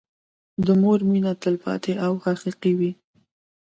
[0.65, 2.91] د مور مينه تلپاتې او حقيقي وي.